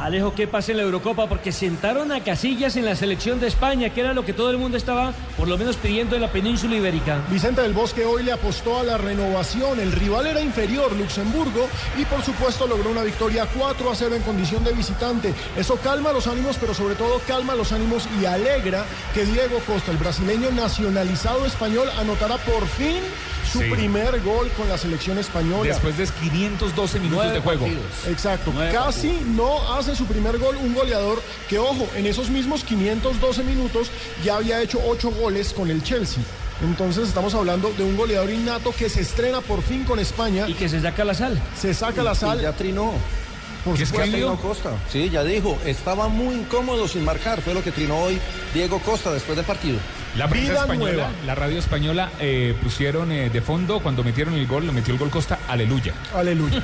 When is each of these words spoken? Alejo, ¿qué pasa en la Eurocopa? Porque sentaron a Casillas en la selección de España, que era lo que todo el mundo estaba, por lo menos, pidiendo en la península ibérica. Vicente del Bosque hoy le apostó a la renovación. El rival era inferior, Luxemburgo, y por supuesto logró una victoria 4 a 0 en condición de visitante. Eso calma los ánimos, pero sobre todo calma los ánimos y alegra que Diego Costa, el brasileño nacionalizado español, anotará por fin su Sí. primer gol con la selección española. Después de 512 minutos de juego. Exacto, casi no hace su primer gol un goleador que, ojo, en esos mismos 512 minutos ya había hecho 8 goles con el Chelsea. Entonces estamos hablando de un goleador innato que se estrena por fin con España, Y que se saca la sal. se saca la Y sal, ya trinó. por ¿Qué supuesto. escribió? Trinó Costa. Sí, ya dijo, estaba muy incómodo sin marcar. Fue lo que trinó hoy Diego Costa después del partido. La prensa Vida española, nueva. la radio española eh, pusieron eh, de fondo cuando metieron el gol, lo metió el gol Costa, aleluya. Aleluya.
Alejo, 0.00 0.34
¿qué 0.34 0.46
pasa 0.46 0.72
en 0.72 0.78
la 0.78 0.84
Eurocopa? 0.84 1.28
Porque 1.28 1.52
sentaron 1.52 2.10
a 2.10 2.24
Casillas 2.24 2.74
en 2.76 2.86
la 2.86 2.96
selección 2.96 3.38
de 3.38 3.48
España, 3.48 3.90
que 3.90 4.00
era 4.00 4.14
lo 4.14 4.24
que 4.24 4.32
todo 4.32 4.50
el 4.50 4.56
mundo 4.56 4.78
estaba, 4.78 5.12
por 5.36 5.46
lo 5.46 5.58
menos, 5.58 5.76
pidiendo 5.76 6.16
en 6.16 6.22
la 6.22 6.32
península 6.32 6.74
ibérica. 6.74 7.22
Vicente 7.28 7.60
del 7.60 7.74
Bosque 7.74 8.06
hoy 8.06 8.22
le 8.22 8.32
apostó 8.32 8.78
a 8.78 8.82
la 8.82 8.96
renovación. 8.96 9.78
El 9.78 9.92
rival 9.92 10.26
era 10.26 10.40
inferior, 10.40 10.96
Luxemburgo, 10.96 11.68
y 11.98 12.06
por 12.06 12.22
supuesto 12.22 12.66
logró 12.66 12.90
una 12.90 13.02
victoria 13.02 13.46
4 13.54 13.90
a 13.90 13.94
0 13.94 14.16
en 14.16 14.22
condición 14.22 14.64
de 14.64 14.72
visitante. 14.72 15.34
Eso 15.54 15.76
calma 15.76 16.14
los 16.14 16.26
ánimos, 16.26 16.56
pero 16.58 16.72
sobre 16.72 16.94
todo 16.94 17.20
calma 17.26 17.54
los 17.54 17.70
ánimos 17.72 18.08
y 18.22 18.24
alegra 18.24 18.86
que 19.12 19.26
Diego 19.26 19.58
Costa, 19.66 19.90
el 19.92 19.98
brasileño 19.98 20.50
nacionalizado 20.50 21.44
español, 21.44 21.90
anotará 21.98 22.38
por 22.38 22.66
fin 22.66 23.02
su 23.52 23.58
Sí. 23.60 23.70
primer 23.70 24.20
gol 24.22 24.48
con 24.56 24.68
la 24.68 24.78
selección 24.78 25.18
española. 25.18 25.64
Después 25.68 25.96
de 25.98 26.06
512 26.06 27.00
minutos 27.00 27.32
de 27.32 27.40
juego. 27.40 27.66
Exacto, 28.08 28.52
casi 28.72 29.12
no 29.36 29.72
hace 29.74 29.94
su 29.96 30.04
primer 30.06 30.38
gol 30.38 30.56
un 30.56 30.74
goleador 30.74 31.20
que, 31.48 31.58
ojo, 31.58 31.88
en 31.96 32.06
esos 32.06 32.30
mismos 32.30 32.64
512 32.64 33.42
minutos 33.42 33.90
ya 34.24 34.36
había 34.36 34.60
hecho 34.62 34.78
8 34.86 35.10
goles 35.10 35.52
con 35.52 35.70
el 35.70 35.82
Chelsea. 35.82 36.22
Entonces 36.62 37.08
estamos 37.08 37.34
hablando 37.34 37.72
de 37.76 37.84
un 37.84 37.96
goleador 37.96 38.30
innato 38.30 38.72
que 38.76 38.88
se 38.90 39.00
estrena 39.00 39.40
por 39.40 39.62
fin 39.62 39.84
con 39.84 39.98
España, 39.98 40.46
Y 40.48 40.54
que 40.54 40.68
se 40.68 40.80
saca 40.80 41.04
la 41.04 41.14
sal. 41.14 41.40
se 41.58 41.72
saca 41.72 42.02
la 42.02 42.12
Y 42.12 42.16
sal, 42.16 42.40
ya 42.42 42.52
trinó. 42.52 42.92
por 43.64 43.76
¿Qué 43.76 43.86
supuesto. 43.86 44.04
escribió? 44.06 44.26
Trinó 44.32 44.42
Costa. 44.42 44.70
Sí, 44.92 45.08
ya 45.10 45.24
dijo, 45.24 45.58
estaba 45.64 46.08
muy 46.08 46.34
incómodo 46.34 46.86
sin 46.86 47.04
marcar. 47.04 47.40
Fue 47.40 47.54
lo 47.54 47.62
que 47.64 47.72
trinó 47.72 47.98
hoy 47.98 48.18
Diego 48.54 48.78
Costa 48.80 49.10
después 49.12 49.36
del 49.36 49.46
partido. 49.46 49.78
La 50.16 50.28
prensa 50.28 50.52
Vida 50.52 50.60
española, 50.62 50.92
nueva. 50.92 51.10
la 51.24 51.34
radio 51.34 51.58
española 51.58 52.10
eh, 52.18 52.54
pusieron 52.62 53.12
eh, 53.12 53.30
de 53.30 53.40
fondo 53.40 53.78
cuando 53.80 54.02
metieron 54.02 54.34
el 54.34 54.46
gol, 54.46 54.66
lo 54.66 54.72
metió 54.72 54.92
el 54.92 54.98
gol 54.98 55.10
Costa, 55.10 55.38
aleluya. 55.48 55.94
Aleluya. 56.14 56.62